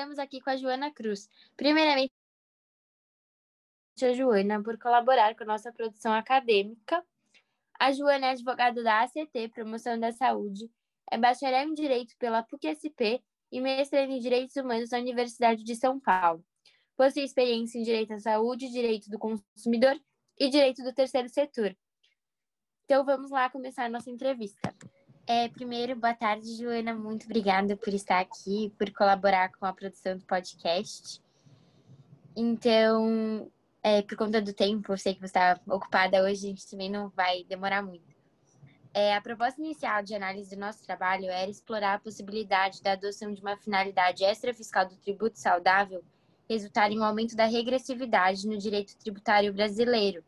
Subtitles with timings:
[0.00, 1.28] estamos aqui com a Joana Cruz.
[1.58, 2.10] Primeiramente,
[4.02, 7.04] a Joana por colaborar com nossa produção acadêmica.
[7.78, 10.70] A Joana é advogada da ACT, Promoção da Saúde,
[11.10, 16.00] é bacharel em Direito pela PUC-SP e mestre em Direitos Humanos na Universidade de São
[16.00, 16.42] Paulo.
[16.96, 20.00] Possui experiência em Direito à Saúde, Direito do Consumidor
[20.38, 21.76] e Direito do Terceiro Setor.
[22.84, 24.74] Então, vamos lá começar nossa entrevista.
[25.32, 26.92] É, primeiro, boa tarde, Joana.
[26.92, 31.22] Muito obrigada por estar aqui, por colaborar com a produção do podcast.
[32.34, 33.48] Então,
[33.80, 36.90] é, por conta do tempo, eu sei que você está ocupada hoje, a gente também
[36.90, 38.12] não vai demorar muito.
[38.92, 43.32] É, a proposta inicial de análise do nosso trabalho era explorar a possibilidade da adoção
[43.32, 46.02] de uma finalidade extrafiscal do tributo saudável
[46.48, 50.24] resultar em um aumento da regressividade no direito tributário brasileiro.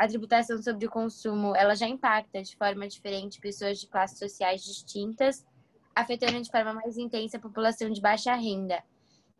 [0.00, 4.64] A tributação sobre o consumo, ela já impacta de forma diferente pessoas de classes sociais
[4.64, 5.44] distintas,
[5.94, 8.82] afetando de forma mais intensa a população de baixa renda.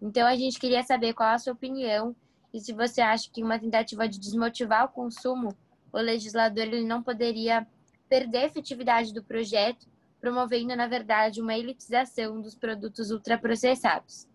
[0.02, 2.14] Então, a gente queria saber qual a sua opinião
[2.52, 5.56] e se você acha que uma tentativa de desmotivar o consumo,
[5.90, 7.66] o legislador ele não poderia
[8.06, 9.86] perder a efetividade do projeto,
[10.20, 14.28] promovendo, na verdade, uma elitização dos produtos ultraprocessados.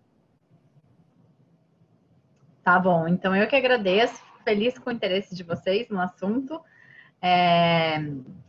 [2.64, 6.62] Tá bom, então eu que agradeço, feliz com o interesse de vocês no assunto.
[7.22, 7.96] É,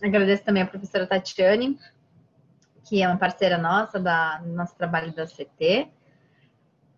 [0.02, 1.78] agradeço também a professora Tatiane,
[2.84, 5.88] que é uma parceira nossa da, do nosso trabalho da CT.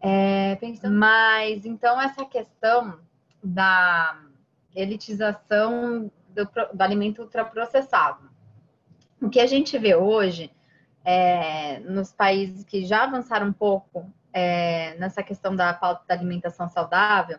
[0.01, 0.95] É, pensando...
[0.95, 2.99] Mas então essa questão
[3.42, 4.20] da
[4.75, 6.45] elitização do,
[6.75, 8.29] do alimento ultraprocessado.
[9.23, 10.51] O que a gente vê hoje
[11.05, 16.69] é, nos países que já avançaram um pouco é, nessa questão da pauta da alimentação
[16.69, 17.39] saudável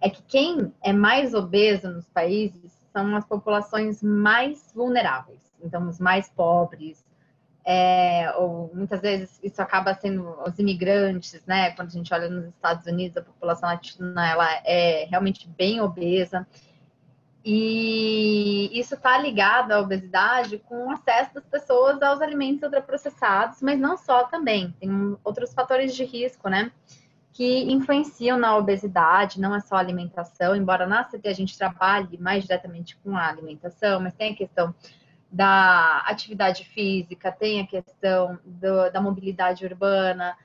[0.00, 5.98] é que quem é mais obeso nos países são as populações mais vulneráveis, então os
[5.98, 7.04] mais pobres,
[7.70, 11.72] é, ou muitas vezes isso acaba sendo os imigrantes, né?
[11.72, 16.46] Quando a gente olha nos Estados Unidos, a população latina ela é realmente bem obesa.
[17.44, 23.78] E isso está ligado à obesidade com o acesso das pessoas aos alimentos ultraprocessados, mas
[23.78, 24.74] não só também.
[24.80, 24.90] Tem
[25.22, 26.72] outros fatores de risco, né?
[27.38, 32.18] Que influenciam na obesidade, não é só a alimentação, embora na CT a gente trabalhe
[32.18, 34.74] mais diretamente com a alimentação, mas tem a questão
[35.30, 40.36] da atividade física, tem a questão do, da mobilidade urbana,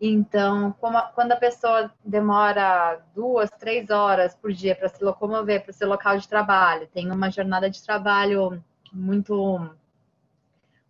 [0.00, 5.70] então, a, quando a pessoa demora duas, três horas por dia para se locomover para
[5.70, 8.60] o seu local de trabalho, tem uma jornada de trabalho
[8.92, 9.70] muito,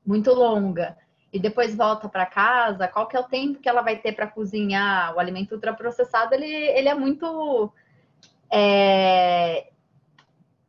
[0.03, 0.97] muito longa,
[1.33, 4.27] e depois volta para casa, qual que é o tempo que ela vai ter para
[4.27, 5.15] cozinhar?
[5.15, 7.73] O alimento ultraprocessado, ele, ele é muito...
[8.51, 9.69] É,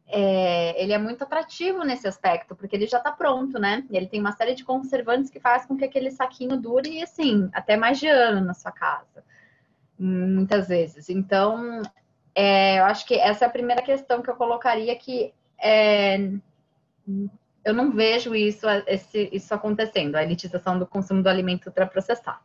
[0.07, 3.83] é, ele é muito atrativo nesse aspecto, porque ele já está pronto, né?
[3.89, 7.75] Ele tem uma série de conservantes que faz com que aquele saquinho dure, assim, até
[7.75, 9.23] mais de ano na sua casa,
[9.99, 11.09] muitas vezes.
[11.09, 11.81] Então,
[12.35, 16.31] é, eu acho que essa é a primeira questão que eu colocaria que é,
[17.63, 22.39] eu não vejo isso, esse, isso acontecendo, a elitização do consumo do alimento ultraprocessado.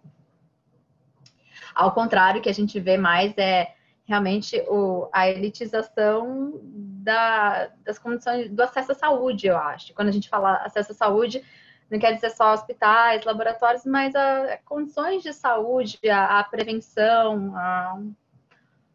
[1.75, 3.75] Ao contrário, o que a gente vê mais é
[4.05, 9.93] realmente o, a elitização da, das condições do acesso à saúde, eu acho.
[9.95, 11.45] Quando a gente fala acesso à saúde,
[11.91, 17.55] não quer dizer só hospitais, laboratórios, mas a, a condições de saúde, a, a prevenção,
[17.57, 18.01] a,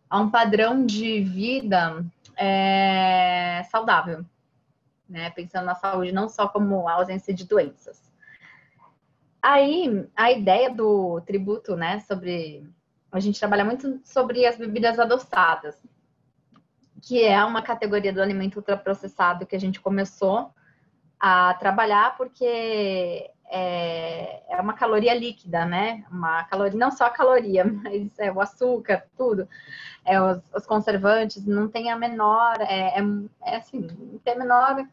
[0.09, 2.03] a, um padrão de vida
[2.35, 4.25] é, saudável,
[5.13, 5.29] né?
[5.29, 8.12] Pensando na saúde não só como a ausência de doenças.
[9.41, 12.66] Aí, a ideia do tributo, né, sobre
[13.11, 15.78] a gente trabalha muito sobre as bebidas adoçadas,
[17.02, 20.52] que é uma categoria do alimento ultraprocessado que a gente começou
[21.20, 26.03] a trabalhar porque é, é uma caloria líquida, né?
[26.09, 29.47] Uma caloria, não só a caloria, mas é o açúcar, tudo,
[30.03, 33.03] é os, os conservantes, não tem a menor, é, é,
[33.43, 34.88] é assim, não tem a menor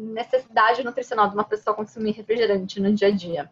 [0.00, 3.50] necessidade nutricional de uma pessoa consumir refrigerante no dia a dia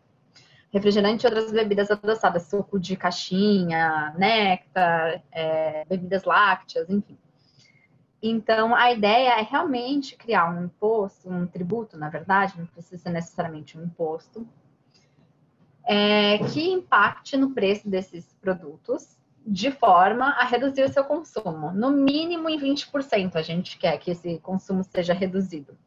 [0.70, 7.18] refrigerante e outras bebidas adoçadas, suco de caixinha, néctar, é, bebidas lácteas, enfim.
[8.22, 13.10] Então, a ideia é realmente criar um imposto, um tributo, na verdade, não precisa ser
[13.10, 14.46] necessariamente um imposto,
[15.84, 19.16] é, que impacte no preço desses produtos
[19.46, 21.72] de forma a reduzir o seu consumo.
[21.72, 25.78] No mínimo em 20% a gente quer que esse consumo seja reduzido.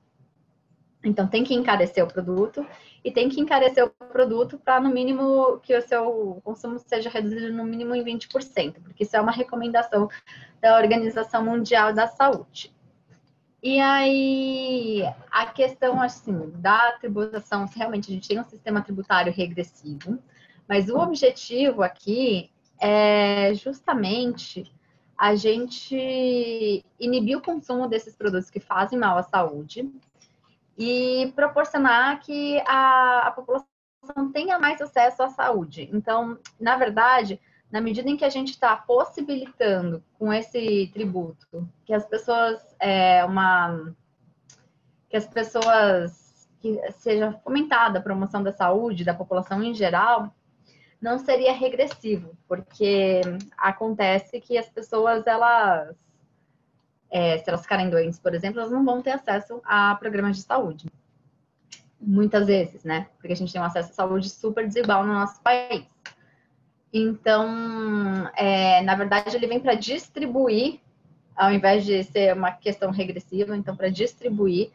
[1.04, 2.66] Então, tem que encarecer o produto
[3.04, 7.52] e tem que encarecer o produto para, no mínimo, que o seu consumo seja reduzido
[7.52, 10.08] no mínimo em 20%, porque isso é uma recomendação
[10.62, 12.72] da Organização Mundial da Saúde.
[13.64, 19.34] E aí, a questão, assim, da tributação, se realmente a gente tem um sistema tributário
[19.34, 20.20] regressivo,
[20.68, 24.72] mas o objetivo aqui é justamente
[25.16, 29.88] a gente inibir o consumo desses produtos que fazem mal à saúde
[30.82, 33.68] e proporcionar que a, a população
[34.34, 35.88] tenha mais acesso à saúde.
[35.94, 37.40] Então, na verdade,
[37.72, 43.24] na medida em que a gente está possibilitando com esse tributo que as pessoas é,
[43.24, 43.94] uma
[45.08, 50.34] que as pessoas que seja fomentada a promoção da saúde da população em geral
[51.00, 53.22] não seria regressivo porque
[53.56, 55.96] acontece que as pessoas elas
[57.12, 60.44] é, se elas ficarem doentes por exemplo elas não vão ter acesso a programas de
[60.44, 60.88] saúde.
[62.00, 63.08] Muitas vezes né?
[63.18, 65.86] Porque a gente tem um acesso à saúde super desigual no nosso país.
[66.94, 70.80] Então, é, na verdade, ele vem para distribuir,
[71.36, 74.72] ao invés de ser uma questão regressiva, então, para distribuir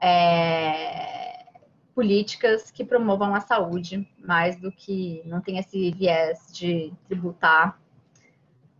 [0.00, 1.44] é,
[1.92, 7.80] políticas que promovam a saúde, mais do que não tem esse viés de tributar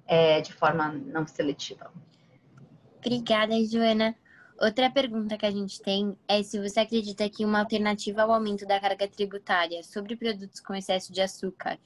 [0.06, 1.90] é, de forma não seletiva.
[3.00, 4.14] Obrigada, Joana.
[4.61, 8.67] Outra pergunta que a gente tem é se você acredita que uma alternativa ao aumento
[8.67, 11.79] da carga tributária sobre produtos com excesso de açúcar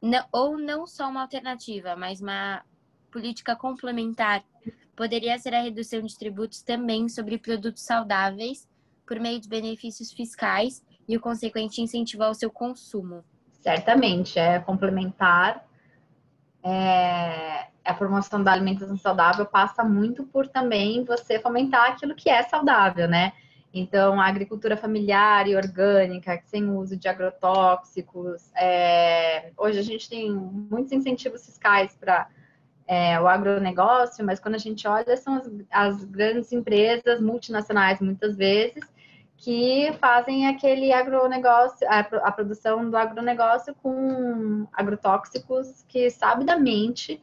[0.00, 2.62] não, ou não só uma alternativa, mas uma
[3.10, 4.42] política complementar,
[4.96, 8.68] poderia ser a redução de tributos também sobre produtos saudáveis
[9.06, 13.24] por meio de benefícios fiscais e o consequente incentivo ao seu consumo.
[13.60, 15.66] Certamente, é complementar.
[16.62, 22.42] É, a promoção da alimentação saudável passa muito por também você fomentar aquilo que é
[22.42, 23.32] saudável, né?
[23.74, 28.52] Então, a agricultura familiar e orgânica, sem uso de agrotóxicos.
[28.54, 29.50] É...
[29.56, 32.28] Hoje a gente tem muitos incentivos fiscais para
[32.86, 38.36] é, o agronegócio, mas quando a gente olha, são as, as, grandes empresas multinacionais, muitas
[38.36, 38.84] vezes,
[39.38, 47.22] que fazem aquele agronegócio, a, a produção do agronegócio com agrotóxicos que sabidamente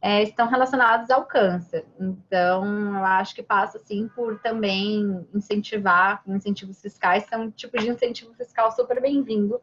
[0.00, 1.84] é, estão relacionados ao câncer.
[1.98, 7.88] Então, eu acho que passa, assim, por também incentivar, incentivos fiscais, são um tipo de
[7.88, 9.60] incentivo fiscal super bem-vindo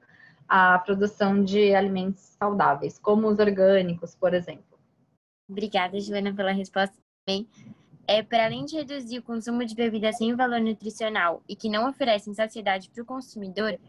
[0.47, 4.77] à produção de alimentos saudáveis, como os orgânicos, por exemplo.
[5.49, 6.95] Obrigada, Joana, pela resposta
[7.25, 7.47] também.
[8.07, 11.89] É, para além de reduzir o consumo de bebidas sem valor nutricional e que não
[11.89, 13.79] oferecem saciedade para o consumidor,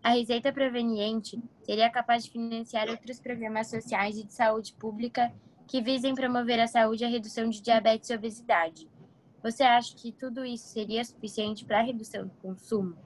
[0.00, 5.32] a receita proveniente seria capaz de financiar outros programas sociais e de saúde pública
[5.66, 8.88] que visem promover a saúde e a redução de diabetes e obesidade.
[9.42, 12.96] Você acha que tudo isso seria suficiente para a redução do consumo?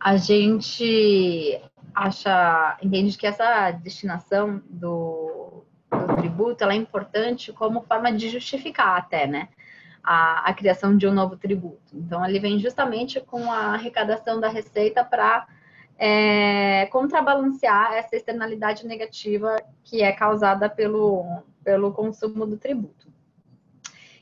[0.00, 1.62] A gente
[1.94, 9.28] acha, entende que essa destinação do, do tributo é importante como forma de justificar até,
[9.28, 9.48] né?
[10.02, 11.94] A, a, criação de um novo tributo.
[11.94, 15.46] Então, ele vem justamente com a arrecadação da receita para
[16.04, 23.06] é, contrabalancear essa externalidade negativa que é causada pelo, pelo consumo do tributo.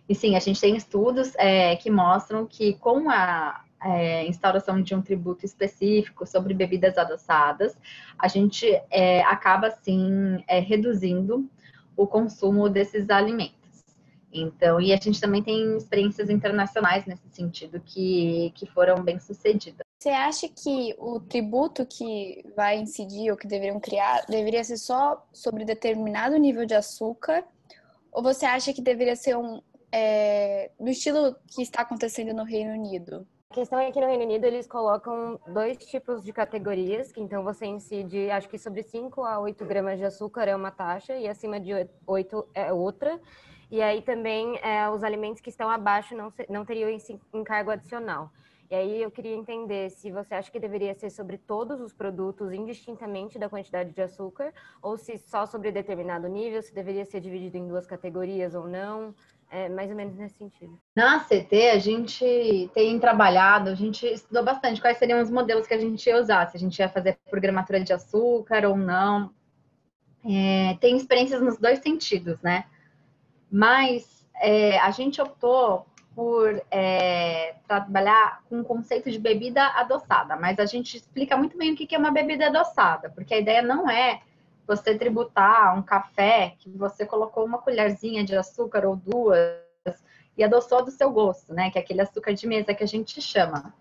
[0.07, 4.95] E sim, a gente tem estudos é, que mostram que com a é, instauração de
[4.95, 7.75] um tributo específico sobre bebidas adoçadas,
[8.19, 11.49] a gente é, acaba, sim, é, reduzindo
[11.97, 13.57] o consumo desses alimentos.
[14.31, 19.89] Então, e a gente também tem experiências internacionais nesse sentido que, que foram bem sucedidas.
[20.02, 25.23] Você acha que o tributo que vai incidir ou que deveriam criar deveria ser só
[25.30, 27.45] sobre determinado nível de açúcar?
[28.11, 29.61] Ou você acha que deveria ser um
[29.92, 33.28] é, estilo que está acontecendo no Reino Unido?
[33.50, 37.45] A questão é que no Reino Unido eles colocam dois tipos de categorias, que então
[37.45, 41.28] você incide, acho que sobre 5 a 8 gramas de açúcar é uma taxa e
[41.28, 41.73] acima de
[42.07, 43.21] 8 é outra.
[43.71, 46.88] E aí também é, os alimentos que estão abaixo não, não teriam
[47.35, 48.30] encargo adicional.
[48.71, 52.53] E aí eu queria entender se você acha que deveria ser sobre todos os produtos,
[52.53, 57.57] indistintamente da quantidade de açúcar, ou se só sobre determinado nível, se deveria ser dividido
[57.57, 59.12] em duas categorias ou não.
[59.50, 60.79] É mais ou menos nesse sentido.
[60.95, 65.75] Na CT, a gente tem trabalhado, a gente estudou bastante quais seriam os modelos que
[65.75, 69.33] a gente ia usar, se a gente ia fazer programatura de açúcar ou não.
[70.25, 72.67] É, tem experiências nos dois sentidos, né?
[73.50, 80.59] Mas é, a gente optou por é, trabalhar com o conceito de bebida adoçada, mas
[80.59, 83.88] a gente explica muito bem o que é uma bebida adoçada, porque a ideia não
[83.88, 84.21] é
[84.67, 89.59] você tributar um café que você colocou uma colherzinha de açúcar ou duas
[90.37, 91.71] e adoçou do seu gosto, né?
[91.71, 93.75] Que é aquele açúcar de mesa que a gente chama.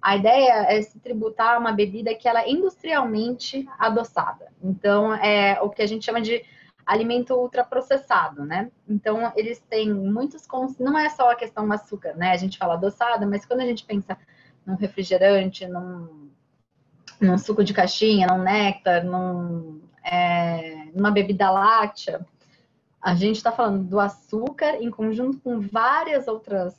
[0.00, 4.48] A ideia é se tributar uma bebida que ela é industrialmente adoçada.
[4.62, 6.44] Então, é o que a gente chama de
[6.86, 8.70] alimento ultraprocessado, né?
[8.88, 10.46] Então, eles têm muitos.
[10.78, 12.32] Não é só a questão do açúcar, né?
[12.32, 14.16] A gente fala adoçada, mas quando a gente pensa
[14.66, 16.30] num refrigerante, num,
[17.20, 22.24] num suco de caixinha, num néctar, num, é, numa bebida láctea,
[23.00, 26.74] a gente está falando do açúcar em conjunto com várias outras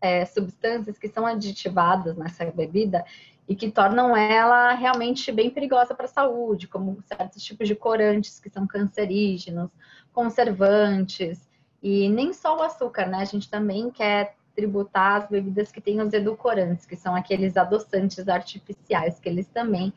[0.00, 3.04] é, substâncias que são aditivadas nessa bebida
[3.48, 8.40] e que tornam ela realmente bem perigosa para a saúde, como certos tipos de corantes
[8.40, 9.70] que são cancerígenos,
[10.12, 11.48] conservantes,
[11.82, 13.18] e nem só o açúcar, né?
[13.18, 18.26] A gente também quer tributar as bebidas que têm os edulcorantes, que são aqueles adoçantes
[18.26, 19.92] artificiais, que eles também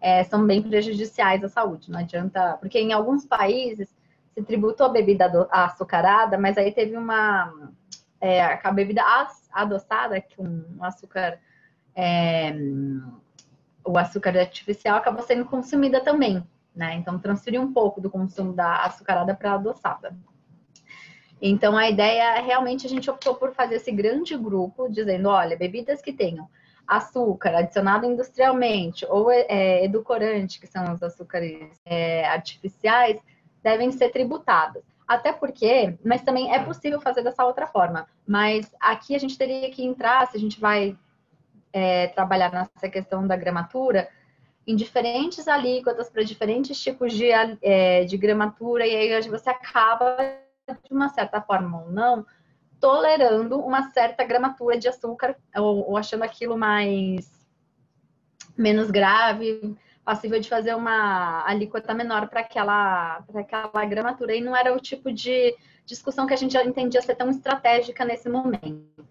[0.00, 1.90] é, são bem prejudiciais à saúde.
[1.90, 3.88] Não adianta, porque em alguns países
[4.34, 7.70] se tributou a bebida açucarada, mas aí teve uma
[8.20, 9.02] é, a bebida
[9.52, 11.38] adoçada, com um açúcar
[11.94, 12.54] é,
[13.84, 16.44] o açúcar artificial acabou sendo consumida também,
[16.74, 16.94] né?
[16.94, 20.16] Então transferiu um pouco do consumo da açucarada para a adoçada.
[21.40, 25.56] Então a ideia é realmente a gente optou por fazer esse grande grupo, dizendo, olha,
[25.56, 26.48] bebidas que tenham
[26.86, 33.20] açúcar adicionado industrialmente ou é, edulcorante, que são os açúcares é, artificiais,
[33.62, 34.82] devem ser tributadas.
[35.06, 38.06] Até porque, mas também é possível fazer dessa outra forma.
[38.26, 40.96] Mas aqui a gente teria que entrar, se a gente vai
[41.72, 44.08] é, trabalhar nessa questão da gramatura
[44.66, 47.30] em diferentes alíquotas para diferentes tipos de,
[47.62, 50.16] é, de gramatura, e aí você acaba,
[50.68, 52.24] de uma certa forma ou não,
[52.78, 57.30] tolerando uma certa gramatura de açúcar, ou, ou achando aquilo mais
[58.56, 64.34] menos grave, passível de fazer uma alíquota menor para aquela, aquela gramatura.
[64.34, 68.04] E não era o tipo de discussão que a gente já entendia ser tão estratégica
[68.04, 69.04] nesse momento.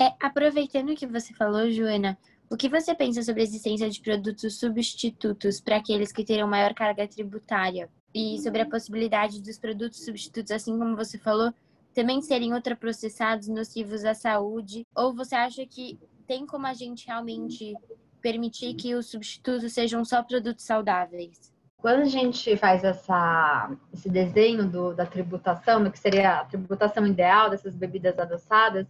[0.00, 2.16] É, aproveitando o que você falou, Joana,
[2.50, 6.72] o que você pensa sobre a existência de produtos substitutos para aqueles que terão maior
[6.72, 7.90] carga tributária?
[8.14, 11.52] E sobre a possibilidade dos produtos substitutos, assim como você falou,
[11.92, 14.86] também serem ultraprocessados, nocivos à saúde?
[14.96, 17.74] Ou você acha que tem como a gente realmente
[18.22, 21.52] permitir que os substitutos sejam só produtos saudáveis?
[21.76, 27.06] Quando a gente faz essa, esse desenho do, da tributação, do que seria a tributação
[27.06, 28.86] ideal dessas bebidas adoçadas,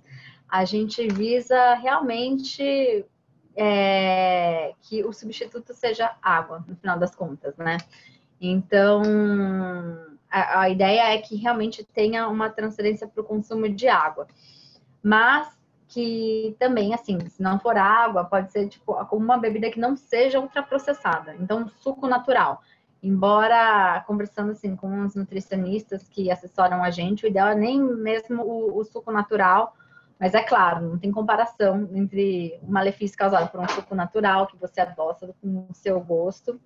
[0.48, 3.04] a gente visa realmente
[3.56, 7.76] é, que o substituto seja água, no final das contas, né?
[8.40, 9.02] Então,
[10.30, 14.26] a, a ideia é que realmente tenha uma transferência para o consumo de água.
[15.02, 19.96] Mas que também, assim, se não for água, pode ser tipo uma bebida que não
[19.96, 21.34] seja ultraprocessada.
[21.40, 22.62] Então, suco natural.
[23.02, 28.42] Embora conversando assim com os nutricionistas que assessoram a gente, o ideal é nem mesmo
[28.42, 29.74] o, o suco natural,
[30.18, 34.56] mas é claro, não tem comparação entre o malefício causado por um suco natural que
[34.56, 36.60] você adoça com o seu gosto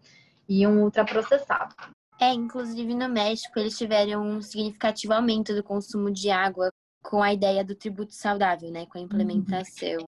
[0.49, 1.75] e um ultraprocessado.
[2.21, 7.33] É, inclusive no México eles tiveram um significativo aumento do consumo de água com a
[7.33, 9.99] ideia do tributo saudável, né, com a implementação.
[9.99, 10.07] Uhum.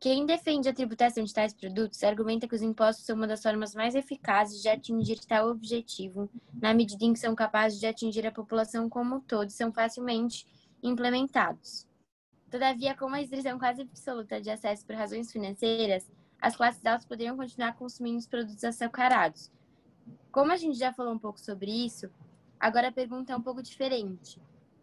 [0.00, 3.72] Quem defende a tributação de tais produtos argumenta que os impostos são uma das formas
[3.72, 6.28] mais eficazes de atingir tal objetivo,
[6.60, 9.72] na medida em que são capazes de atingir a população como um todo e são
[9.72, 10.44] facilmente
[10.82, 11.86] implementados.
[12.52, 16.06] Todavia, com uma restrição quase absoluta de acesso por razões financeiras,
[16.38, 19.50] as classes altas poderiam continuar consumindo os produtos açucarados.
[20.30, 22.10] Como a gente já falou um pouco sobre isso,
[22.60, 24.38] agora a pergunta é um pouco diferente.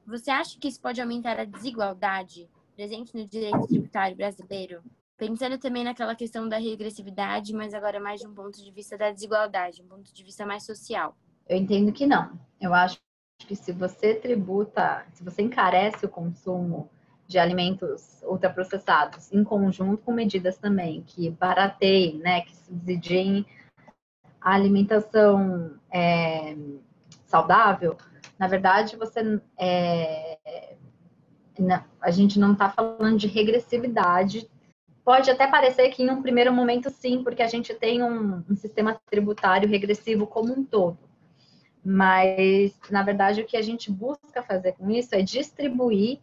[0.08, 4.82] Você acha que isso pode aumentar a desigualdade presente no direito tributário brasileiro?
[5.16, 9.12] Pensando também naquela questão da regressividade, mas agora mais de um ponto de vista da
[9.12, 11.16] desigualdade, um ponto de vista mais social.
[11.48, 12.32] Eu entendo que não.
[12.60, 12.98] Eu acho
[13.38, 16.90] que se você tributa, se você encarece o consumo
[17.30, 23.46] de alimentos ultraprocessados, em conjunto com medidas também que barateiem, né, que subsidiem
[24.42, 26.56] a alimentação é,
[27.28, 27.96] saudável,
[28.40, 30.40] na verdade, você é,
[32.02, 34.50] a gente não está falando de regressividade.
[35.04, 38.56] Pode até parecer que em um primeiro momento sim, porque a gente tem um, um
[38.56, 40.98] sistema tributário regressivo como um todo.
[41.86, 46.20] Mas, na verdade, o que a gente busca fazer com isso é distribuir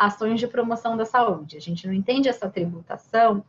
[0.00, 1.58] ações de promoção da saúde.
[1.58, 3.44] A gente não entende essa tributação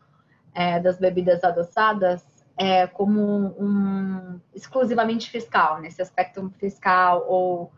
[0.54, 2.26] é, das bebidas adoçadas
[2.58, 7.72] é, como um, exclusivamente fiscal, nesse aspecto fiscal ou,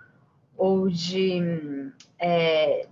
[0.58, 1.40] ou de
[2.18, 2.88] é,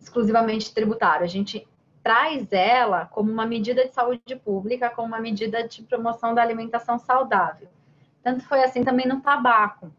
[0.00, 1.24] exclusivamente tributário.
[1.24, 1.68] A gente
[2.02, 6.98] traz ela como uma medida de saúde pública, como uma medida de promoção da alimentação
[6.98, 7.68] saudável.
[8.22, 9.92] Tanto foi assim também no tabaco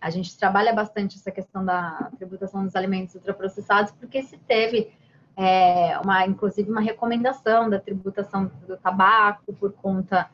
[0.00, 4.92] a gente trabalha bastante essa questão da tributação dos alimentos ultraprocessados, porque se teve
[5.36, 10.30] é, uma, inclusive, uma recomendação da tributação do tabaco por conta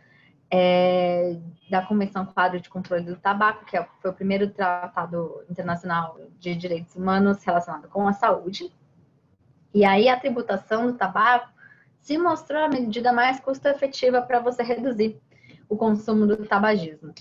[0.51, 1.39] é,
[1.71, 6.55] da Convenção Quadro de Controle do Tabaco, que é, foi o primeiro tratado internacional de
[6.55, 8.73] direitos humanos relacionado com a saúde.
[9.75, 11.51] E aí a tributação do tabaco
[12.01, 15.21] se mostrou a medida mais custo-efetiva para você reduzir
[15.69, 17.13] o consumo do tabagismo.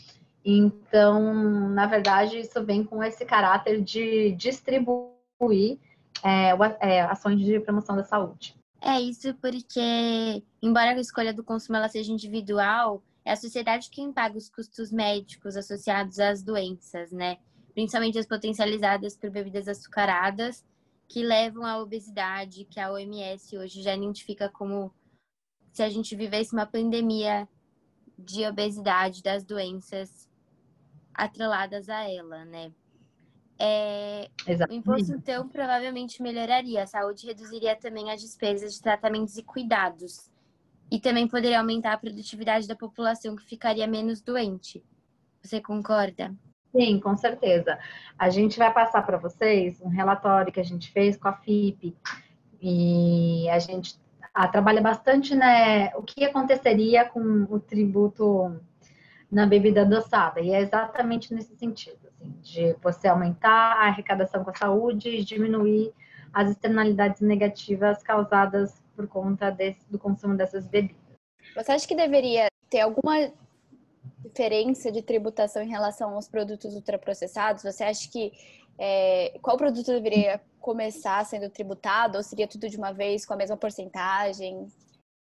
[0.46, 5.80] Então, na verdade, isso vem com esse caráter de distribuir
[6.24, 8.56] é, é, ações de promoção da saúde.
[8.80, 14.14] É isso porque, embora a escolha do consumo ela seja individual, é a sociedade quem
[14.14, 17.40] paga os custos médicos associados às doenças, né?
[17.74, 20.64] Principalmente as potencializadas por bebidas açucaradas,
[21.08, 24.94] que levam à obesidade, que a OMS hoje já identifica como
[25.74, 27.50] se a gente vivesse uma pandemia
[28.18, 30.25] de obesidade, das doenças
[31.16, 32.72] atreladas a ela, né?
[33.58, 34.30] É,
[34.70, 36.84] o imposto, então, provavelmente melhoraria.
[36.84, 40.30] A saúde reduziria também as despesas de tratamentos e cuidados.
[40.92, 44.84] E também poderia aumentar a produtividade da população, que ficaria menos doente.
[45.42, 46.36] Você concorda?
[46.72, 47.80] Sim, com certeza.
[48.20, 51.96] A gente vai passar para vocês um relatório que a gente fez com a FIP.
[52.62, 53.98] E a gente
[54.34, 58.60] ah, trabalha bastante né, o que aconteceria com o tributo
[59.32, 60.40] na bebida adoçada.
[60.40, 65.24] E é exatamente nesse sentido, assim, de você aumentar a arrecadação com a saúde e
[65.24, 65.94] diminuir
[66.34, 70.98] as externalidades negativas causadas por conta desse, do consumo dessas bebidas.
[71.56, 73.32] Você acha que deveria ter alguma
[74.24, 77.64] diferença de tributação em relação aos produtos ultraprocessados?
[77.64, 78.34] Você acha que
[78.78, 83.38] é, qual produto deveria começar sendo tributado ou seria tudo de uma vez com a
[83.38, 84.68] mesma porcentagem?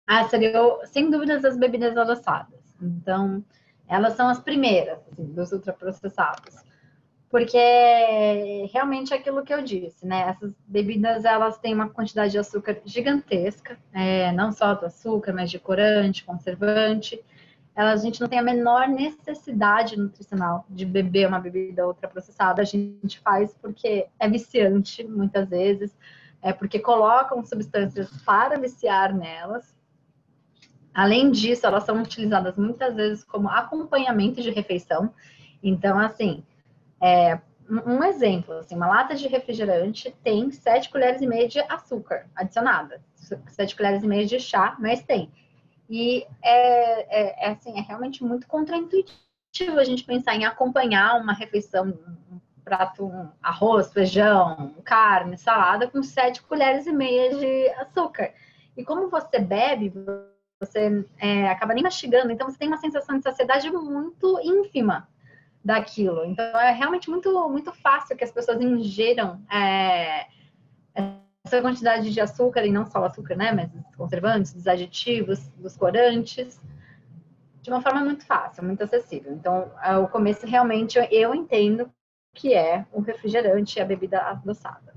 [0.06, 0.52] Ah, seria
[0.86, 2.60] sem dúvidas as bebidas adoçadas.
[2.80, 3.44] Então,
[3.90, 6.54] elas são as primeiras assim, dos ultraprocessados.
[7.28, 7.58] Porque
[8.72, 10.30] realmente é aquilo que eu disse, né?
[10.30, 15.50] Essas bebidas, elas têm uma quantidade de açúcar gigantesca, é, não só do açúcar, mas
[15.50, 17.22] de corante, conservante.
[17.74, 22.62] Elas, a gente não tem a menor necessidade nutricional de beber uma bebida ultraprocessada.
[22.62, 25.96] A gente faz porque é viciante, muitas vezes,
[26.42, 29.72] é porque colocam substâncias para viciar nelas.
[30.94, 35.14] Além disso, elas são utilizadas muitas vezes como acompanhamento de refeição.
[35.62, 36.42] Então, assim,
[37.00, 42.26] é, um exemplo, assim, uma lata de refrigerante tem 7 colheres e meia de açúcar
[42.34, 45.30] adicionada, 7 colheres e meia de chá, mas tem.
[45.88, 51.32] E é, é, é, assim, é realmente muito contraintuitivo a gente pensar em acompanhar uma
[51.32, 51.88] refeição,
[52.30, 58.32] um prato, um arroz, feijão, carne, salada, com 7 colheres e meia de açúcar.
[58.76, 59.92] E como você bebe,
[60.60, 65.08] você é, acaba nem mastigando, então você tem uma sensação de saciedade muito ínfima
[65.64, 66.24] daquilo.
[66.24, 70.26] Então é realmente muito, muito fácil que as pessoas ingeram é,
[71.42, 75.50] essa quantidade de açúcar, e não só o açúcar, né, mas os conservantes, os aditivos,
[75.62, 76.60] os corantes,
[77.62, 79.32] de uma forma muito fácil, muito acessível.
[79.32, 79.70] Então,
[80.02, 81.90] o começo realmente eu entendo
[82.34, 84.89] que é o refrigerante e a bebida adoçada.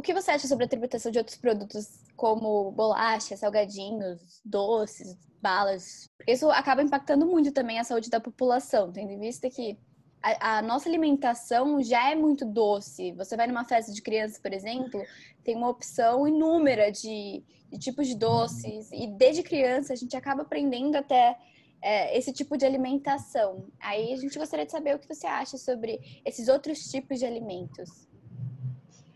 [0.00, 1.86] O que você acha sobre a tributação de outros produtos
[2.16, 6.08] como bolacha, salgadinhos, doces, balas?
[6.26, 9.78] Isso acaba impactando muito também a saúde da população, tendo em vista que
[10.22, 13.12] a, a, nossa alimentação já é muito doce.
[13.12, 15.02] Você vai numa festa de criança, por exemplo,
[15.44, 20.40] tem uma opção inúmera de, de tipos de doces, e desde criança a gente acaba
[20.40, 21.36] aprendendo até
[21.82, 23.66] é, esse tipo de alimentação.
[23.78, 27.26] Aí a gente gostaria de saber o que você acha sobre esses outros tipos de
[27.26, 28.08] alimentos.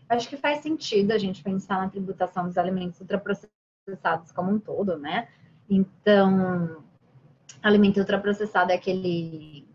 [0.07, 4.97] Acho que faz sentido a gente pensar na tributação dos alimentos ultraprocessados como um todo,
[4.97, 5.27] né?
[5.69, 6.83] Então,
[7.61, 9.67] alimento ultraprocessado é aquele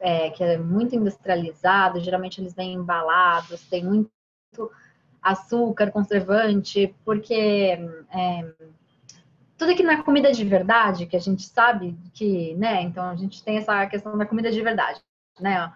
[0.00, 4.10] é, que é muito industrializado, geralmente eles vêm embalados, tem muito
[5.22, 7.78] açúcar, conservante, porque
[8.10, 8.52] é,
[9.56, 12.82] tudo que não é comida de verdade, que a gente sabe que, né?
[12.82, 15.00] Então a gente tem essa questão da comida de verdade,
[15.40, 15.72] né?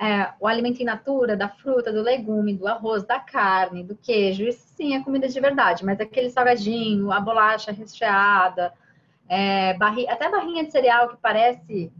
[0.00, 4.44] É, o alimento in natura, da fruta, do legume, do arroz, da carne, do queijo,
[4.44, 8.72] isso sim é comida de verdade, mas aquele salgadinho, a bolacha recheada,
[9.28, 11.92] é, barri, até barrinha de cereal que parece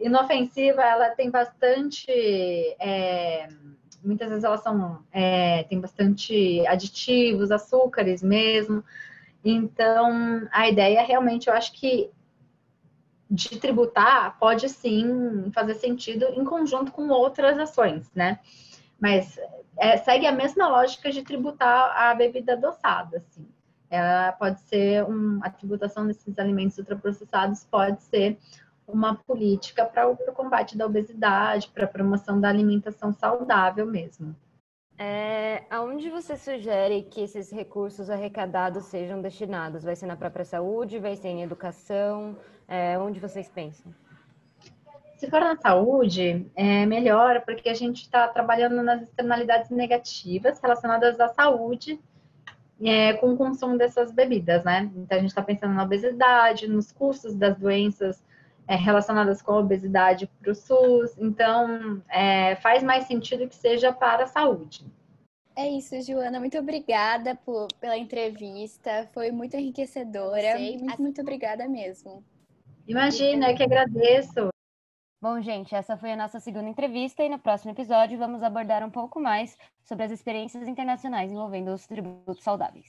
[0.00, 2.10] inofensiva, ela tem bastante.
[2.78, 3.48] É,
[4.04, 5.02] muitas vezes elas são.
[5.12, 8.84] É, tem bastante aditivos, açúcares mesmo.
[9.44, 12.10] Então, a ideia realmente, eu acho que
[13.30, 18.40] de tributar pode sim fazer sentido em conjunto com outras ações, né?
[18.98, 19.38] Mas
[19.76, 23.46] é, segue a mesma lógica de tributar a bebida adoçada, assim.
[23.90, 28.38] Ela pode ser um, a tributação desses alimentos ultraprocessados pode ser
[28.86, 34.34] uma política para o combate da obesidade, para a promoção da alimentação saudável mesmo.
[35.00, 39.84] É, aonde você sugere que esses recursos arrecadados sejam destinados?
[39.84, 40.98] Vai ser na própria saúde?
[40.98, 42.36] Vai ser em educação?
[42.68, 43.92] É, onde vocês pensam?
[45.16, 51.18] Se for na saúde, é melhor, porque a gente está trabalhando nas externalidades negativas relacionadas
[51.18, 51.98] à saúde
[52.80, 54.90] é, com o consumo dessas bebidas, né?
[54.94, 58.22] Então, a gente está pensando na obesidade, nos custos das doenças
[58.68, 61.16] é, relacionadas com a obesidade para o SUS.
[61.18, 64.86] Então, é, faz mais sentido que seja para a saúde.
[65.56, 66.38] É isso, Joana.
[66.38, 69.08] Muito obrigada por, pela entrevista.
[69.12, 70.56] Foi muito enriquecedora.
[70.56, 72.22] Muito, muito obrigada mesmo.
[72.88, 74.48] Imagina, eu que agradeço.
[75.20, 78.90] Bom, gente, essa foi a nossa segunda entrevista e no próximo episódio vamos abordar um
[78.90, 82.86] pouco mais sobre as experiências internacionais envolvendo os tributos saudáveis.